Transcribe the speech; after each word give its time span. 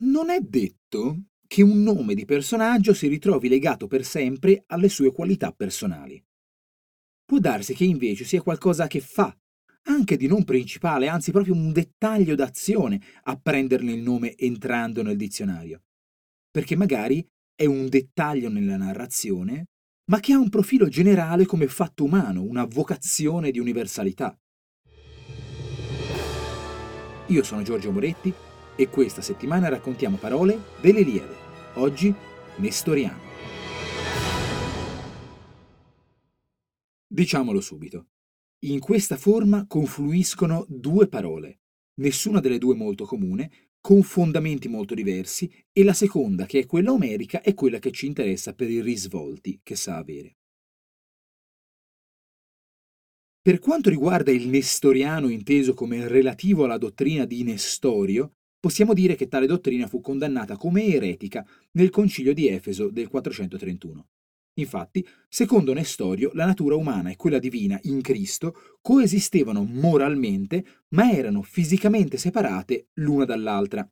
non 0.00 0.30
è 0.30 0.40
detto 0.40 1.24
che 1.46 1.62
un 1.62 1.82
nome 1.82 2.14
di 2.14 2.24
personaggio 2.24 2.94
si 2.94 3.08
ritrovi 3.08 3.48
legato 3.48 3.86
per 3.86 4.04
sempre 4.04 4.62
alle 4.66 4.88
sue 4.88 5.12
qualità 5.12 5.52
personali. 5.52 6.22
Può 7.24 7.38
darsi 7.38 7.74
che 7.74 7.84
invece 7.84 8.24
sia 8.24 8.42
qualcosa 8.42 8.86
che 8.86 9.00
fa, 9.00 9.36
anche 9.84 10.16
di 10.16 10.26
non 10.26 10.44
principale, 10.44 11.08
anzi 11.08 11.32
proprio 11.32 11.54
un 11.54 11.72
dettaglio 11.72 12.34
d'azione 12.34 13.00
a 13.24 13.36
prenderne 13.36 13.92
il 13.92 14.02
nome 14.02 14.36
entrando 14.36 15.02
nel 15.02 15.16
dizionario. 15.16 15.82
Perché 16.50 16.76
magari 16.76 17.26
è 17.54 17.66
un 17.66 17.88
dettaglio 17.88 18.48
nella 18.48 18.76
narrazione, 18.76 19.66
ma 20.10 20.18
che 20.20 20.32
ha 20.32 20.38
un 20.38 20.48
profilo 20.48 20.88
generale 20.88 21.46
come 21.46 21.68
fatto 21.68 22.04
umano, 22.04 22.42
una 22.42 22.64
vocazione 22.64 23.50
di 23.50 23.58
universalità. 23.58 24.36
Io 27.26 27.42
sono 27.44 27.62
Giorgio 27.62 27.92
Moretti 27.92 28.34
e 28.80 28.88
questa 28.88 29.20
settimana 29.20 29.68
raccontiamo 29.68 30.16
parole 30.16 30.58
dell'Iliade. 30.80 31.34
Oggi 31.74 32.14
Nestoriano. 32.56 33.20
Diciamolo 37.06 37.60
subito. 37.60 38.06
In 38.60 38.78
questa 38.78 39.18
forma 39.18 39.66
confluiscono 39.66 40.64
due 40.66 41.08
parole, 41.08 41.60
nessuna 42.00 42.40
delle 42.40 42.56
due 42.56 42.74
molto 42.74 43.04
comune, 43.04 43.68
con 43.82 44.02
fondamenti 44.02 44.68
molto 44.68 44.94
diversi, 44.94 45.52
e 45.72 45.84
la 45.84 45.92
seconda, 45.92 46.46
che 46.46 46.60
è 46.60 46.66
quella 46.66 46.92
omerica, 46.92 47.42
è 47.42 47.52
quella 47.52 47.78
che 47.78 47.90
ci 47.90 48.06
interessa 48.06 48.54
per 48.54 48.70
i 48.70 48.80
risvolti 48.80 49.60
che 49.62 49.76
sa 49.76 49.98
avere. 49.98 50.38
Per 53.42 53.58
quanto 53.58 53.90
riguarda 53.90 54.30
il 54.30 54.48
nestoriano 54.48 55.28
inteso 55.28 55.74
come 55.74 56.08
relativo 56.08 56.64
alla 56.64 56.78
dottrina 56.78 57.26
di 57.26 57.42
Nestorio, 57.42 58.36
possiamo 58.60 58.92
dire 58.92 59.16
che 59.16 59.26
tale 59.26 59.46
dottrina 59.46 59.88
fu 59.88 60.00
condannata 60.00 60.56
come 60.56 60.84
eretica 60.84 61.44
nel 61.72 61.90
concilio 61.90 62.34
di 62.34 62.48
Efeso 62.48 62.90
del 62.90 63.08
431. 63.08 64.06
Infatti, 64.54 65.06
secondo 65.28 65.72
Nestorio, 65.72 66.30
la 66.34 66.44
natura 66.44 66.74
umana 66.74 67.10
e 67.10 67.16
quella 67.16 67.38
divina 67.38 67.78
in 67.84 68.02
Cristo 68.02 68.54
coesistevano 68.82 69.64
moralmente, 69.64 70.64
ma 70.88 71.10
erano 71.10 71.42
fisicamente 71.42 72.18
separate 72.18 72.88
l'una 72.94 73.24
dall'altra. 73.24 73.88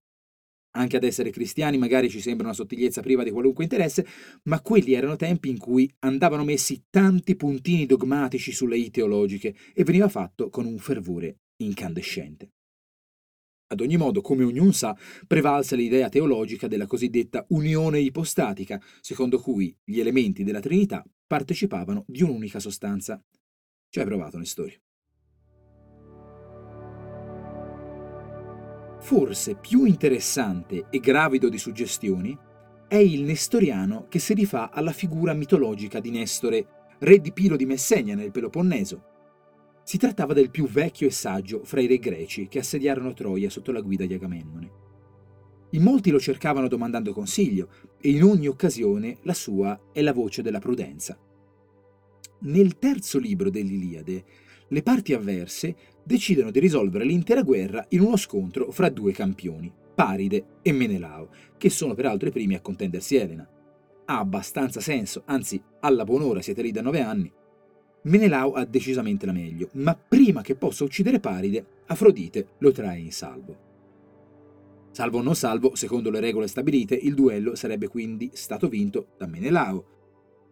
Anche 0.72 0.96
ad 0.96 1.04
essere 1.04 1.30
cristiani 1.30 1.78
magari 1.78 2.10
ci 2.10 2.20
sembra 2.20 2.46
una 2.46 2.54
sottigliezza 2.54 3.00
priva 3.00 3.22
di 3.22 3.30
qualunque 3.30 3.64
interesse, 3.64 4.06
ma 4.44 4.60
quelli 4.60 4.92
erano 4.92 5.16
tempi 5.16 5.48
in 5.48 5.58
cui 5.58 5.90
andavano 6.00 6.44
messi 6.44 6.84
tanti 6.90 7.34
puntini 7.36 7.86
dogmatici 7.86 8.52
sulle 8.52 8.76
i 8.76 8.90
teologiche 8.90 9.54
e 9.72 9.84
veniva 9.84 10.08
fatto 10.08 10.50
con 10.50 10.66
un 10.66 10.78
fervore 10.78 11.38
incandescente. 11.62 12.50
Ad 13.70 13.80
ogni 13.80 13.98
modo, 13.98 14.22
come 14.22 14.44
ognuno 14.44 14.72
sa, 14.72 14.96
prevalse 15.26 15.76
l'idea 15.76 16.08
teologica 16.08 16.66
della 16.68 16.86
cosiddetta 16.86 17.44
unione 17.50 18.00
ipostatica, 18.00 18.80
secondo 19.00 19.38
cui 19.38 19.76
gli 19.84 20.00
elementi 20.00 20.42
della 20.42 20.60
Trinità 20.60 21.04
partecipavano 21.26 22.04
di 22.06 22.22
un'unica 22.22 22.60
sostanza. 22.60 23.22
Ci 23.90 23.98
hai 23.98 24.06
provato, 24.06 24.38
Nestorio. 24.38 24.80
Forse 29.00 29.56
più 29.56 29.84
interessante 29.84 30.86
e 30.90 30.98
gravido 30.98 31.50
di 31.50 31.58
suggestioni 31.58 32.36
è 32.88 32.96
il 32.96 33.22
nestoriano 33.22 34.06
che 34.08 34.18
si 34.18 34.32
rifà 34.32 34.70
alla 34.70 34.92
figura 34.92 35.34
mitologica 35.34 36.00
di 36.00 36.10
Nestore, 36.10 36.66
re 37.00 37.20
di 37.20 37.32
Pilo 37.32 37.56
di 37.56 37.66
Messenia 37.66 38.14
nel 38.14 38.30
Peloponneso, 38.30 39.17
si 39.88 39.96
trattava 39.96 40.34
del 40.34 40.50
più 40.50 40.68
vecchio 40.68 41.06
e 41.06 41.10
saggio 41.10 41.64
fra 41.64 41.80
i 41.80 41.86
re 41.86 41.96
greci 41.96 42.46
che 42.46 42.58
assediarono 42.58 43.14
Troia 43.14 43.48
sotto 43.48 43.72
la 43.72 43.80
guida 43.80 44.04
di 44.04 44.12
Agamennone. 44.12 44.70
In 45.70 45.82
molti 45.82 46.10
lo 46.10 46.20
cercavano 46.20 46.68
domandando 46.68 47.14
consiglio 47.14 47.70
e 47.98 48.10
in 48.10 48.22
ogni 48.22 48.48
occasione 48.48 49.16
la 49.22 49.32
sua 49.32 49.80
è 49.90 50.02
la 50.02 50.12
voce 50.12 50.42
della 50.42 50.58
prudenza. 50.58 51.18
Nel 52.40 52.76
terzo 52.76 53.18
libro 53.18 53.48
dell'Iliade, 53.48 54.24
le 54.68 54.82
parti 54.82 55.14
avverse 55.14 55.74
decidono 56.04 56.50
di 56.50 56.60
risolvere 56.60 57.06
l'intera 57.06 57.40
guerra 57.40 57.86
in 57.88 58.02
uno 58.02 58.18
scontro 58.18 58.70
fra 58.70 58.90
due 58.90 59.12
campioni, 59.12 59.72
Paride 59.94 60.58
e 60.60 60.70
Menelao, 60.70 61.30
che 61.56 61.70
sono 61.70 61.94
peraltro 61.94 62.28
i 62.28 62.32
primi 62.32 62.54
a 62.54 62.60
contendersi 62.60 63.16
Elena. 63.16 63.48
Ha 64.04 64.18
abbastanza 64.18 64.80
senso, 64.80 65.22
anzi, 65.24 65.58
alla 65.80 66.04
buon'ora 66.04 66.42
siete 66.42 66.60
lì 66.60 66.72
da 66.72 66.82
nove 66.82 67.00
anni, 67.00 67.32
Menelao 68.02 68.52
ha 68.52 68.64
decisamente 68.64 69.26
la 69.26 69.32
meglio, 69.32 69.68
ma 69.72 69.94
prima 69.94 70.40
che 70.42 70.54
possa 70.54 70.84
uccidere 70.84 71.20
Paride, 71.20 71.64
Afrodite 71.86 72.48
lo 72.58 72.70
trae 72.70 72.98
in 72.98 73.12
salvo. 73.12 73.66
Salvo 74.90 75.18
o 75.18 75.22
non 75.22 75.34
salvo, 75.34 75.74
secondo 75.74 76.10
le 76.10 76.20
regole 76.20 76.48
stabilite, 76.48 76.94
il 76.94 77.14
duello 77.14 77.54
sarebbe 77.54 77.88
quindi 77.88 78.30
stato 78.32 78.68
vinto 78.68 79.08
da 79.16 79.26
Menelao. 79.26 79.84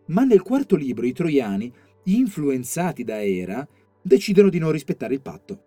Ma 0.06 0.24
nel 0.24 0.42
quarto 0.42 0.76
libro 0.76 1.06
i 1.06 1.12
troiani, 1.12 1.72
influenzati 2.04 3.02
da 3.02 3.24
Era, 3.24 3.66
decidono 4.00 4.48
di 4.48 4.58
non 4.58 4.70
rispettare 4.70 5.14
il 5.14 5.20
patto. 5.20 5.64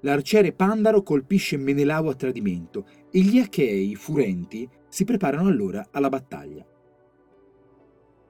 L'arciere 0.00 0.52
Pandaro 0.52 1.02
colpisce 1.02 1.56
Menelao 1.56 2.08
a 2.08 2.14
tradimento 2.14 2.86
e 3.10 3.20
gli 3.20 3.38
Achei, 3.38 3.94
furenti, 3.94 4.68
si 4.88 5.04
preparano 5.04 5.48
allora 5.48 5.88
alla 5.90 6.08
battaglia. 6.08 6.66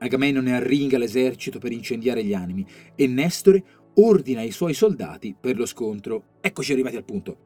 Agamennone 0.03 0.53
arringa 0.53 0.99
l'esercito 0.99 1.61
per 1.61 1.71
incendiare 1.71 2.25
gli 2.25 2.35
animi 2.35 2.67
e 2.97 3.07
Nestore 3.07 3.65
ordina 3.95 4.41
ai 4.41 4.51
suoi 4.51 4.75
soldati 4.75 5.35
per 5.39 5.57
lo 5.57 5.65
scontro. 5.65 6.39
Eccoci 6.41 6.73
arrivati 6.73 6.97
al 6.97 7.05
punto. 7.05 7.37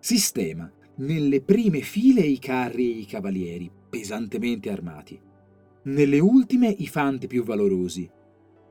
Sistema 0.00 0.70
nelle 0.96 1.40
prime 1.40 1.82
file 1.82 2.22
i 2.22 2.40
carri 2.40 2.94
e 2.94 2.98
i 2.98 3.06
cavalieri, 3.06 3.70
pesantemente 3.90 4.70
armati. 4.70 5.20
Nelle 5.84 6.18
ultime 6.18 6.68
i 6.68 6.88
fanti 6.88 7.28
più 7.28 7.44
valorosi. 7.44 8.10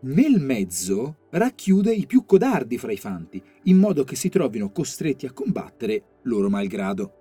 Nel 0.02 0.42
mezzo 0.42 1.16
racchiude 1.30 1.94
i 1.94 2.06
più 2.06 2.26
codardi 2.26 2.78
fra 2.78 2.92
i 2.92 2.98
fanti, 2.98 3.42
in 3.64 3.78
modo 3.78 4.04
che 4.04 4.18
si 4.18 4.28
trovino 4.28 4.70
costretti 4.72 5.26
a 5.26 5.32
combattere 5.32 6.20
loro 6.24 6.50
malgrado. 6.50 7.14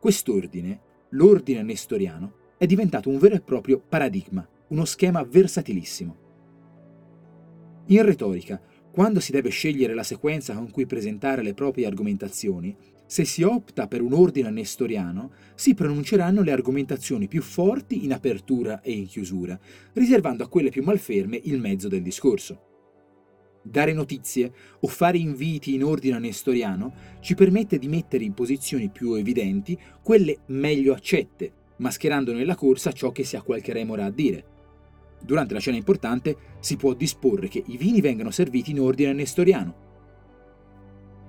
Quest'ordine, 0.00 0.80
l'ordine 1.10 1.62
nestoriano, 1.62 2.32
è 2.58 2.66
diventato 2.66 3.08
un 3.08 3.18
vero 3.18 3.36
e 3.36 3.40
proprio 3.40 3.80
paradigma 3.80 4.44
uno 4.68 4.84
schema 4.84 5.22
versatilissimo. 5.22 6.16
In 7.86 8.02
retorica, 8.02 8.60
quando 8.90 9.20
si 9.20 9.32
deve 9.32 9.50
scegliere 9.50 9.94
la 9.94 10.02
sequenza 10.02 10.54
con 10.54 10.70
cui 10.70 10.86
presentare 10.86 11.42
le 11.42 11.54
proprie 11.54 11.86
argomentazioni, 11.86 12.76
se 13.06 13.24
si 13.24 13.42
opta 13.42 13.86
per 13.86 14.02
un 14.02 14.12
ordine 14.12 14.50
nestoriano, 14.50 15.30
si 15.54 15.72
pronunceranno 15.72 16.42
le 16.42 16.52
argomentazioni 16.52 17.26
più 17.26 17.40
forti 17.40 18.04
in 18.04 18.12
apertura 18.12 18.82
e 18.82 18.92
in 18.92 19.06
chiusura, 19.06 19.58
riservando 19.94 20.44
a 20.44 20.48
quelle 20.48 20.68
più 20.68 20.82
malferme 20.82 21.40
il 21.44 21.58
mezzo 21.58 21.88
del 21.88 22.02
discorso. 22.02 22.64
Dare 23.62 23.92
notizie 23.92 24.52
o 24.80 24.88
fare 24.88 25.16
inviti 25.16 25.74
in 25.74 25.84
ordine 25.84 26.18
nestoriano 26.18 26.92
ci 27.20 27.34
permette 27.34 27.78
di 27.78 27.88
mettere 27.88 28.24
in 28.24 28.34
posizioni 28.34 28.90
più 28.90 29.14
evidenti 29.14 29.78
quelle 30.02 30.40
meglio 30.46 30.92
accette, 30.92 31.52
mascherando 31.76 32.32
nella 32.32 32.56
corsa 32.56 32.92
ciò 32.92 33.10
che 33.12 33.24
si 33.24 33.36
ha 33.36 33.42
qualche 33.42 33.72
remora 33.72 34.04
a 34.04 34.10
dire. 34.10 34.56
Durante 35.20 35.54
la 35.54 35.60
cena 35.60 35.76
importante 35.76 36.36
si 36.60 36.76
può 36.76 36.94
disporre 36.94 37.48
che 37.48 37.62
i 37.66 37.76
vini 37.76 38.00
vengano 38.00 38.30
serviti 38.30 38.70
in 38.70 38.80
ordine 38.80 39.12
nestoriano. 39.12 39.86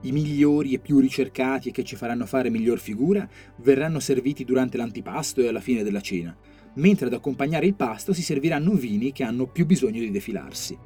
I 0.02 0.12
migliori 0.14 0.74
e 0.74 0.80
più 0.80 1.00
ricercati 1.00 1.70
e 1.70 1.72
che 1.72 1.84
ci 1.84 1.98
faranno 1.98 2.26
fare 2.26 2.50
miglior 2.50 2.80
figura 2.80 3.28
verranno 3.58 4.00
serviti 4.00 4.46
durante 4.46 4.78
l'antipasto 4.78 5.42
e 5.42 5.48
alla 5.48 5.60
fine 5.60 5.84
della 5.84 6.00
cena, 6.00 6.36
mentre 6.76 7.08
ad 7.08 7.14
accompagnare 7.14 7.66
il 7.66 7.76
pasto 7.76 8.14
si 8.14 8.22
serviranno 8.22 8.72
vini 8.72 9.12
che 9.12 9.24
hanno 9.24 9.48
più 9.48 9.66
bisogno 9.66 10.00
di 10.00 10.12
defilarsi. 10.12 10.78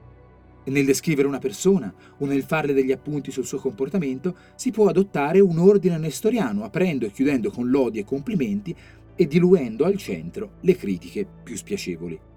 Nel 0.66 0.86
descrivere 0.86 1.28
una 1.28 1.40
persona 1.40 1.94
o 2.18 2.26
nel 2.26 2.44
farle 2.44 2.74
degli 2.74 2.94
appunti 2.94 3.30
sul 3.30 3.46
suo 3.46 3.60
comportamento 3.60 4.36
si 4.56 4.72
può 4.72 4.88
adottare 4.88 5.42
un 5.42 5.60
ordine 5.60 5.98
nestoriano, 5.98 6.64
aprendo 6.64 7.06
e 7.06 7.12
chiudendo 7.12 7.52
con 7.52 7.70
lodi 7.70 8.00
e 8.00 8.06
complimenti 8.06 8.76
e 9.16 9.28
diluendo 9.28 9.86
al 9.86 9.98
centro 9.98 10.54
le 10.62 10.76
critiche 10.76 11.28
più 11.44 11.56
spiacevoli 11.56 12.32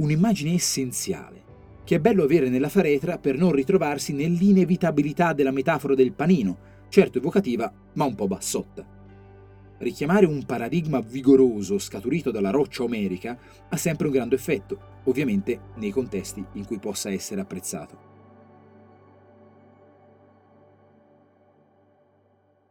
un'immagine 0.00 0.54
essenziale, 0.54 1.44
che 1.84 1.96
è 1.96 2.00
bello 2.00 2.24
avere 2.24 2.48
nella 2.48 2.70
faretra 2.70 3.18
per 3.18 3.36
non 3.36 3.52
ritrovarsi 3.52 4.12
nell'inevitabilità 4.12 5.32
della 5.32 5.50
metafora 5.50 5.94
del 5.94 6.12
panino, 6.12 6.58
certo 6.88 7.18
evocativa, 7.18 7.72
ma 7.94 8.04
un 8.04 8.14
po' 8.14 8.26
bassotta. 8.26 8.98
Richiamare 9.78 10.26
un 10.26 10.44
paradigma 10.44 11.00
vigoroso 11.00 11.78
scaturito 11.78 12.30
dalla 12.30 12.50
roccia 12.50 12.82
omerica 12.82 13.38
ha 13.68 13.76
sempre 13.76 14.06
un 14.06 14.12
grande 14.12 14.34
effetto, 14.34 15.00
ovviamente 15.04 15.60
nei 15.76 15.90
contesti 15.90 16.44
in 16.54 16.64
cui 16.64 16.78
possa 16.78 17.10
essere 17.10 17.40
apprezzato. 17.40 18.08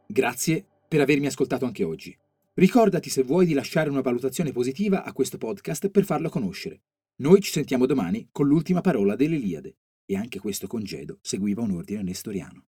Grazie 0.08 0.66
per 0.88 1.02
avermi 1.02 1.28
ascoltato 1.28 1.66
anche 1.66 1.84
oggi. 1.84 2.16
Ricordati 2.56 3.10
se 3.10 3.22
vuoi 3.22 3.46
di 3.46 3.54
lasciare 3.54 3.90
una 3.90 4.02
valutazione 4.02 4.52
positiva 4.52 5.04
a 5.04 5.14
questo 5.14 5.38
podcast 5.38 5.90
per 5.90 6.04
farlo 6.04 6.30
conoscere. 6.30 6.82
Noi 7.22 7.42
ci 7.42 7.52
sentiamo 7.52 7.86
domani 7.86 8.30
con 8.32 8.48
l'ultima 8.48 8.80
parola 8.80 9.18
dell'Iliade, 9.18 9.80
e 10.06 10.16
anche 10.16 10.40
questo 10.40 10.68
congedo 10.68 11.20
seguiva 11.22 11.62
un 11.62 11.72
ordine 11.72 12.02
nestoriano. 12.02 12.69